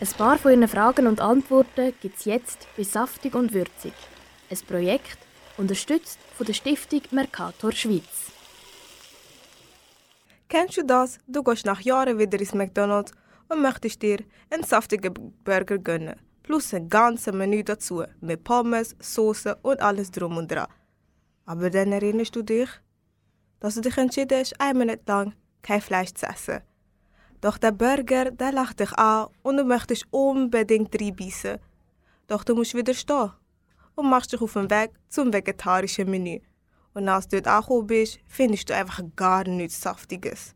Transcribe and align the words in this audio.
Ein 0.00 0.08
paar 0.18 0.38
von 0.38 0.50
Ihren 0.50 0.66
Fragen 0.66 1.06
und 1.06 1.20
Antworten 1.20 1.94
gibt 2.00 2.18
es 2.18 2.24
jetzt 2.24 2.66
bei 2.76 2.82
Saftig 2.82 3.34
und 3.36 3.54
Würzig. 3.54 3.92
Ein 4.50 4.58
Projekt, 4.66 5.18
unterstützt 5.56 6.18
von 6.36 6.46
der 6.46 6.52
Stiftung 6.52 7.02
Mercator 7.12 7.70
Schweiz. 7.70 8.32
Kennst 10.48 10.76
du 10.78 10.84
das? 10.84 11.18
Du 11.28 11.44
gehst 11.44 11.64
nach 11.64 11.80
Jahren 11.80 12.18
wieder 12.18 12.38
ins 12.40 12.54
McDonald's 12.54 13.12
und 13.48 13.62
möchtest 13.62 14.02
dir 14.02 14.18
einen 14.50 14.64
saftigen 14.64 15.14
Burger 15.44 15.78
gönnen. 15.78 16.16
Plus 16.42 16.74
ein 16.74 16.88
ganzes 16.88 17.32
Menü 17.32 17.62
dazu, 17.62 18.04
mit 18.20 18.42
Pommes, 18.42 18.96
Soße 18.98 19.56
und 19.62 19.80
alles 19.80 20.10
drum 20.10 20.36
und 20.36 20.50
dran. 20.50 20.66
Aber 21.46 21.70
dann 21.70 21.92
erinnerst 21.92 22.34
du 22.34 22.42
dich, 22.42 22.68
dass 23.60 23.76
du 23.76 23.80
dich 23.80 23.96
entschieden 23.96 24.40
hast, 24.40 24.60
einen 24.60 24.80
Monat 24.80 25.06
lang 25.06 25.34
kein 25.62 25.80
Fleisch 25.80 26.12
zu 26.14 26.26
essen. 26.26 26.60
Doch 27.44 27.58
der 27.58 27.72
Burger, 27.72 28.30
der 28.30 28.52
lacht 28.52 28.80
dich 28.80 28.92
an 28.94 29.28
und 29.42 29.58
du 29.58 29.64
möchtest 29.64 30.06
unbedingt 30.10 30.98
reinbeissen. 30.98 31.58
Doch 32.26 32.42
du 32.42 32.54
musst 32.54 32.72
wieder 32.72 32.94
stehen 32.94 33.32
und 33.96 34.08
machst 34.08 34.32
dich 34.32 34.40
auf 34.40 34.54
den 34.54 34.70
Weg 34.70 34.92
zum 35.10 35.30
vegetarischen 35.30 36.10
Menü. 36.10 36.40
Und 36.94 37.06
als 37.06 37.28
du 37.28 37.42
dort 37.42 37.54
angekommen 37.54 37.86
bist, 37.86 38.18
findest 38.26 38.70
du 38.70 38.74
einfach 38.74 39.02
gar 39.14 39.44
nichts 39.46 39.78
Saftiges. 39.78 40.54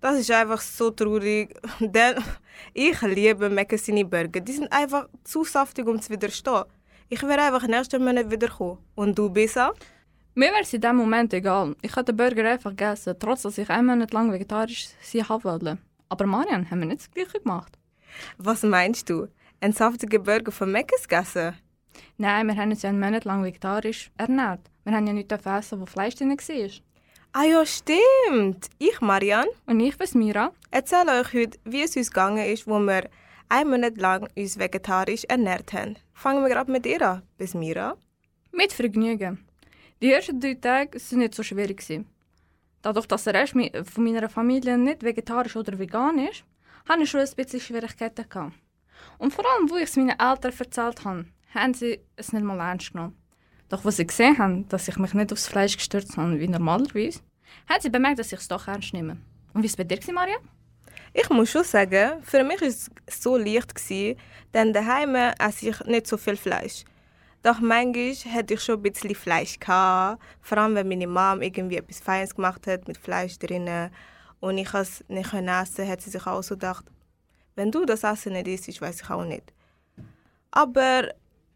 Das 0.00 0.18
ist 0.18 0.32
einfach 0.32 0.60
so 0.60 0.90
traurig, 0.90 1.56
denn 1.78 2.16
ich 2.74 3.00
liebe 3.02 3.48
Mccassini 3.48 4.02
Burger. 4.02 4.40
Die 4.40 4.52
sind 4.52 4.72
einfach 4.72 5.08
zu 5.22 5.44
saftig, 5.44 5.86
um 5.86 6.02
zu 6.02 6.10
widerstehen. 6.10 6.64
Ich 7.08 7.22
werde 7.22 7.44
einfach 7.44 7.68
nächsten 7.68 8.04
Monat 8.04 8.28
wiederkommen. 8.28 8.78
Und 8.96 9.16
du, 9.16 9.30
Bisa? 9.30 9.72
Mir 10.34 10.52
wäre 10.52 10.62
es 10.62 10.72
in 10.72 10.80
dem 10.80 10.94
Moment 10.96 11.34
egal. 11.34 11.74
Ich 11.82 11.96
habe 11.96 12.04
den 12.04 12.16
Burger 12.16 12.48
einfach 12.48 12.70
gegessen, 12.70 13.16
trotz 13.18 13.42
dass 13.42 13.58
ich 13.58 13.68
einen 13.68 13.86
Monat 13.86 14.12
lang 14.12 14.30
vegetarisch 14.30 14.88
sein 15.02 15.26
wollte. 15.28 15.78
Aber 16.08 16.26
Marian, 16.26 16.70
haben 16.70 16.78
wir 16.78 16.86
nicht 16.86 17.00
das 17.00 17.10
Gleiche 17.10 17.40
gemacht? 17.40 17.76
Was 18.38 18.62
meinst 18.62 19.10
du? 19.10 19.26
Einen 19.60 19.72
saftigen 19.72 20.22
Burger 20.22 20.52
von 20.52 20.70
Mc's 20.70 21.08
gegessen? 21.08 21.54
Nein, 22.16 22.46
wir 22.46 22.56
haben 22.56 22.70
uns 22.70 22.82
ja 22.82 22.90
einen 22.90 23.00
Monat 23.00 23.24
lang 23.24 23.42
vegetarisch 23.42 24.12
ernährt. 24.16 24.60
Wir 24.84 24.94
haben 24.94 25.06
ja 25.06 25.12
nichts 25.12 25.34
essen, 25.44 25.80
wo 25.80 25.86
Fleisch 25.86 26.14
drin 26.14 26.30
war. 26.30 26.70
Ah 27.32 27.44
ja, 27.44 27.66
stimmt. 27.66 28.68
Ich, 28.78 29.00
Marian. 29.00 29.46
Und 29.66 29.80
ich, 29.80 29.96
Vesmira. 29.96 30.52
Erzähle 30.70 31.20
euch 31.20 31.32
heute, 31.32 31.58
wie 31.64 31.82
es 31.82 31.96
uns 31.96 32.10
gegangen 32.10 32.46
ist, 32.46 32.68
wo 32.68 32.78
wir 32.78 33.10
einen 33.48 33.70
Monat 33.70 33.96
lang 33.98 34.28
uns 34.36 34.58
vegetarisch 34.60 35.24
ernährt 35.24 35.72
haben. 35.72 35.96
Fangen 36.12 36.42
wir 36.42 36.48
gerade 36.50 36.70
mit 36.70 36.84
dir 36.84 37.02
an, 37.02 37.22
Vesmira. 37.36 37.96
Mit 38.52 38.72
Vergnügen. 38.72 39.44
Die 40.02 40.12
ersten 40.12 40.40
drei 40.40 40.54
Tage 40.54 40.98
waren 40.98 41.18
nicht 41.18 41.34
so 41.34 41.42
schwierig. 41.42 41.84
Dadurch, 42.80 43.06
dass 43.06 43.24
der 43.24 43.34
Rest 43.34 43.52
von 43.52 44.04
meiner 44.04 44.30
Familie 44.30 44.78
nicht 44.78 45.02
vegetarisch 45.02 45.56
oder 45.56 45.78
vegan 45.78 46.18
ist, 46.18 46.44
hatte 46.88 47.02
ich 47.02 47.10
schon 47.10 47.20
ein 47.20 47.28
bisschen 47.36 47.60
Schwierigkeiten. 47.60 48.26
Gehabt. 48.26 48.54
Und 49.18 49.34
vor 49.34 49.44
allem, 49.44 49.68
wo 49.68 49.76
ich 49.76 49.84
es 49.84 49.96
meinen 49.96 50.18
Eltern 50.18 50.54
erzählt 50.58 51.04
habe, 51.04 51.26
haben 51.54 51.74
sie 51.74 52.00
es 52.16 52.32
nicht 52.32 52.42
mal 52.42 52.58
ernst 52.60 52.92
genommen. 52.92 53.14
Doch 53.68 53.84
als 53.84 53.96
sie 53.96 54.06
gesehen 54.06 54.38
haben, 54.38 54.66
dass 54.68 54.88
ich 54.88 54.96
mich 54.96 55.12
nicht 55.12 55.32
aufs 55.32 55.48
Fleisch 55.48 55.76
gestürzt 55.76 56.16
habe 56.16 56.40
wie 56.40 56.48
normalerweise, 56.48 57.20
haben 57.68 57.80
sie 57.82 57.90
bemerkt, 57.90 58.20
dass 58.20 58.32
ich 58.32 58.40
es 58.40 58.48
doch 58.48 58.68
ernst 58.68 58.94
nehme. 58.94 59.18
Und 59.52 59.62
wie 59.62 59.64
war 59.64 59.64
es 59.64 59.76
bei 59.76 59.84
dir, 59.84 60.14
Maria? 60.14 60.36
Ich 61.12 61.28
muss 61.28 61.50
schon 61.50 61.64
sagen, 61.64 62.22
für 62.22 62.42
mich 62.42 62.60
war 62.62 62.68
es 62.68 62.90
so 63.10 63.36
leicht, 63.36 63.74
denn 64.54 64.72
daheim 64.72 65.14
esse 65.14 65.68
ich 65.68 65.80
nicht 65.84 66.06
so 66.06 66.16
viel 66.16 66.36
Fleisch. 66.36 66.84
Doch 67.42 67.60
manchmal 67.60 68.14
hatte 68.34 68.54
ich 68.54 68.60
schon 68.60 68.76
ein 68.76 68.82
bisschen 68.82 69.14
Fleisch. 69.14 69.58
Gehabt. 69.58 70.22
Vor 70.42 70.58
allem, 70.58 70.74
wenn 70.74 70.88
meine 70.88 71.06
Mom 71.06 71.40
irgendwie 71.40 71.76
etwas 71.76 72.00
Feines 72.00 72.34
gemacht 72.34 72.66
hat 72.66 72.86
mit 72.86 72.98
Fleisch 72.98 73.38
drin 73.38 73.90
und 74.40 74.58
ich 74.58 74.72
es 74.74 75.04
nicht 75.08 75.32
essen 75.32 75.88
hat 75.88 76.00
sie 76.00 76.10
sich 76.10 76.26
auch 76.26 76.42
so 76.42 76.54
gedacht, 76.54 76.84
wenn 77.56 77.70
du 77.70 77.84
das 77.84 78.04
Essen 78.04 78.32
nicht 78.34 78.48
isst, 78.48 78.80
weiß 78.80 79.02
ich 79.02 79.10
auch 79.10 79.24
nicht. 79.24 79.52
Aber 80.50 81.08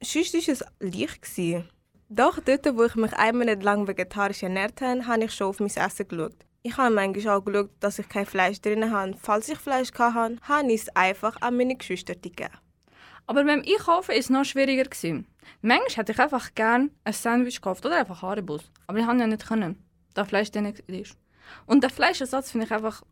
sonst 0.02 0.34
war 0.34 0.54
es 0.54 0.64
leicht. 0.80 1.64
Doch 2.08 2.38
dort, 2.40 2.76
wo 2.76 2.84
ich 2.84 2.94
mich 2.94 3.12
einmal 3.14 3.46
nicht 3.46 3.62
lang 3.62 3.88
vegetarisch 3.88 4.42
ernährt 4.42 4.80
habe, 4.80 5.06
habe 5.06 5.24
ich 5.24 5.34
schon 5.34 5.48
auf 5.48 5.60
mein 5.60 5.68
Essen 5.68 6.08
geschaut. 6.08 6.36
Ich 6.62 6.76
habe 6.76 6.94
manchmal 6.94 7.36
auch 7.36 7.44
geschaut, 7.44 7.70
dass 7.80 7.98
ich 7.98 8.08
kein 8.08 8.24
Fleisch 8.24 8.60
drin 8.60 8.90
habe. 8.90 9.14
Falls 9.20 9.48
ich 9.48 9.58
Fleisch 9.58 9.92
hatte, 9.92 10.38
habe 10.42 10.72
ich 10.72 10.82
es 10.82 10.96
einfach 10.96 11.40
an 11.42 11.56
meine 11.56 11.76
Geschwister 11.76 12.14
gegeben. 12.14 12.50
Aber 13.26 13.44
beim 13.44 13.62
Einkaufen 13.66 14.08
war 14.08 14.16
es 14.16 14.30
noch 14.30 14.44
schwieriger. 14.44 14.88
Manchmal 15.62 15.88
hätte 15.88 16.12
ich 16.12 16.18
einfach 16.18 16.54
gerne 16.54 16.90
ein 17.04 17.12
Sandwich 17.12 17.56
gekauft 17.56 17.86
oder 17.86 17.96
einfach 17.98 18.22
Haribus. 18.22 18.70
Aber 18.86 18.98
ich 18.98 19.06
konnte 19.06 19.22
ja 19.22 19.26
nicht, 19.26 19.46
können, 19.46 19.82
da 20.14 20.24
Fleisch 20.24 20.50
drin 20.50 20.74
ist. 20.86 21.16
Und 21.66 21.82
der 21.82 21.90
Fleischersatz 21.90 22.50
finde 22.50 22.66
ich 22.66 22.72
einfach 22.72 23.02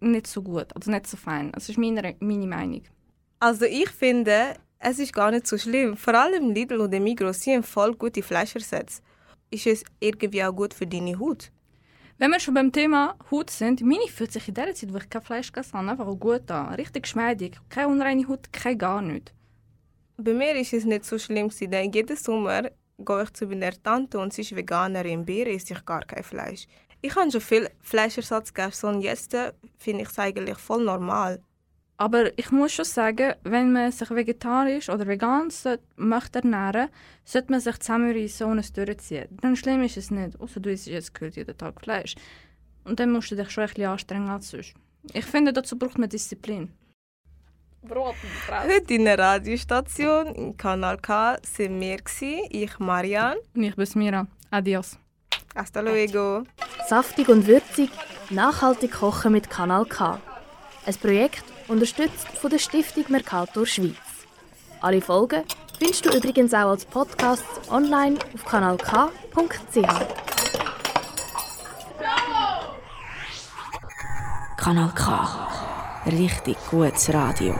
nicht 0.00 0.26
so 0.26 0.42
gut, 0.42 0.74
also 0.74 0.90
nicht 0.90 1.06
so 1.06 1.16
fein. 1.16 1.52
Das 1.52 1.68
ist 1.68 1.78
meine, 1.78 2.16
meine 2.20 2.46
Meinung. 2.46 2.82
Also 3.38 3.64
ich 3.64 3.90
finde, 3.90 4.54
es 4.78 4.98
ist 4.98 5.12
gar 5.12 5.30
nicht 5.30 5.46
so 5.46 5.58
schlimm. 5.58 5.96
Vor 5.96 6.14
allem 6.14 6.50
Lidl 6.50 6.80
und 6.80 6.90
Migros 6.90 7.46
haben 7.46 7.62
voll 7.62 7.94
gute 7.94 8.22
Fleischersätze. 8.22 9.02
Ist 9.50 9.66
es 9.66 9.84
irgendwie 9.98 10.44
auch 10.44 10.54
gut 10.54 10.74
für 10.74 10.86
deine 10.86 11.18
Haut? 11.18 11.50
Wenn 12.20 12.32
wir 12.32 12.38
schon 12.38 12.52
beim 12.52 12.70
Thema 12.70 13.16
Haut 13.30 13.48
sind, 13.48 13.80
meine 13.80 14.06
fühlt 14.06 14.30
sich 14.30 14.46
in 14.46 14.52
der 14.52 14.74
Zeit, 14.74 14.92
wo 14.92 14.98
ich 14.98 15.08
kein 15.08 15.22
Fleisch 15.22 15.50
gegessen 15.50 15.78
habe, 15.78 15.90
einfach 16.02 16.20
gut 16.20 16.50
an. 16.50 16.74
Richtig 16.74 17.04
geschmeidig. 17.04 17.56
Keine 17.70 17.88
unreine 17.88 18.28
Haut, 18.28 18.52
kein 18.52 18.76
gar 18.76 19.00
nichts. 19.00 19.32
Bei 20.18 20.34
mir 20.34 20.54
ist 20.54 20.74
es 20.74 20.84
nicht 20.84 21.06
so 21.06 21.18
schlimm, 21.18 21.50
denn 21.58 21.90
jeden 21.90 22.16
Sommer 22.18 22.72
gehe 22.98 23.22
ich 23.22 23.32
zu 23.32 23.46
meiner 23.46 23.72
Tante 23.82 24.18
und 24.18 24.34
sie 24.34 24.42
ist 24.42 24.54
Veganerin. 24.54 25.24
Bei 25.24 25.32
ihr 25.32 25.46
esse 25.46 25.72
ich 25.72 25.82
gar 25.86 26.02
kein 26.02 26.22
Fleisch. 26.22 26.66
Ich 27.00 27.16
habe 27.16 27.30
schon 27.30 27.40
viel 27.40 27.70
Fleischersatz 27.80 28.52
gegessen 28.52 28.96
und 28.96 29.00
jetzt 29.00 29.34
finde 29.78 30.02
ich 30.02 30.10
es 30.10 30.18
eigentlich 30.18 30.58
voll 30.58 30.84
normal. 30.84 31.42
Aber 32.00 32.38
ich 32.38 32.50
muss 32.50 32.72
schon 32.72 32.86
sagen, 32.86 33.34
wenn 33.42 33.74
man 33.74 33.92
sich 33.92 34.08
vegetarisch 34.08 34.88
oder 34.88 35.06
vegan 35.06 35.52
möchte 35.96 36.38
ernähren 36.38 36.88
sollte 37.26 37.52
man 37.52 37.60
sich 37.60 37.78
zusammenreißen 37.78 38.46
und 38.46 38.58
es 38.58 38.72
durchziehen. 38.72 39.28
Dann 39.42 39.54
schlimm 39.54 39.82
ist 39.82 39.98
es 39.98 40.10
nicht, 40.10 40.40
außer 40.40 40.60
du 40.60 40.70
isst 40.72 40.86
jetzt 40.86 41.12
gehört 41.12 41.36
jeden 41.36 41.58
Tag 41.58 41.78
Fleisch. 41.78 42.14
Und 42.84 42.98
dann 42.98 43.12
musst 43.12 43.30
du 43.30 43.36
dich 43.36 43.50
schon 43.50 43.64
ein 43.64 43.68
bisschen 43.68 43.90
anstrengen 43.90 44.30
als 44.30 44.48
sonst. 44.48 44.72
Ich 45.12 45.26
finde, 45.26 45.52
dazu 45.52 45.78
braucht 45.78 45.98
man 45.98 46.08
Disziplin. 46.08 46.72
Brot 47.82 48.14
Heute 48.48 48.94
in 48.94 49.04
der 49.04 49.18
Radiostation 49.18 50.34
im 50.34 50.56
Kanal 50.56 50.96
K 50.96 51.36
sind 51.42 51.78
wir, 51.80 51.98
ich 52.48 52.78
Marian. 52.78 53.36
Und 53.54 53.62
ich 53.62 53.76
bin 53.76 53.88
Mira. 53.96 54.26
Adios. 54.50 54.98
Hasta 55.54 55.80
luego. 55.80 56.44
Saftig 56.88 57.28
und 57.28 57.46
würzig, 57.46 57.90
nachhaltig 58.30 58.92
kochen 58.92 59.32
mit 59.32 59.50
Kanal 59.50 59.84
K. 59.84 60.18
Ein 60.86 60.94
Projekt 60.94 61.44
unterstützt 61.70 62.28
von 62.40 62.50
der 62.50 62.58
Stiftung 62.58 63.04
Mercator 63.08 63.64
Schweiz. 63.66 63.96
Alle 64.80 65.00
Folgen 65.00 65.44
findest 65.78 66.04
du 66.04 66.10
übrigens 66.10 66.52
auch 66.52 66.70
als 66.70 66.84
Podcast 66.84 67.44
online 67.70 68.18
auf 68.34 68.44
kanalk.ch. 68.44 69.76
Kanal 74.56 74.92
K. 74.94 75.48
Richtig 76.06 76.56
gutes 76.70 77.12
Radio. 77.14 77.54